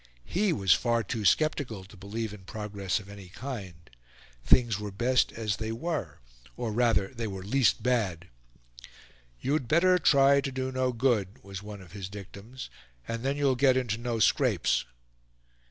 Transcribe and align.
He 0.25 0.51
was 0.51 0.73
far 0.73 1.03
too 1.03 1.23
sceptical 1.25 1.83
to 1.85 1.95
believe 1.95 2.33
in 2.33 2.43
progress 2.45 2.99
of 2.99 3.07
any 3.07 3.29
kind. 3.29 3.87
Things 4.43 4.79
were 4.79 4.89
best 4.89 5.31
as 5.31 5.57
they 5.57 5.71
were 5.71 6.17
or 6.57 6.71
rather, 6.71 7.09
they 7.09 7.27
were 7.27 7.43
least 7.43 7.83
bad. 7.83 8.27
"You'd 9.41 9.67
better 9.67 9.99
try 9.99 10.41
to 10.41 10.51
do 10.51 10.71
no 10.71 10.91
good," 10.91 11.43
was 11.43 11.61
one 11.61 11.81
of 11.83 11.91
his 11.91 12.09
dictums, 12.09 12.71
"and 13.07 13.21
then 13.21 13.37
you'll 13.37 13.53
get 13.55 13.77
into 13.77 13.99
no 13.99 14.17
scrapes." 14.17 14.85